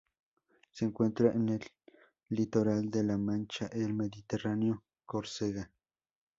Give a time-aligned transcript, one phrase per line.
[0.71, 1.61] Se encuentran en el
[2.29, 5.71] litoral de la Mancha, el Mediterráneo, Córcega.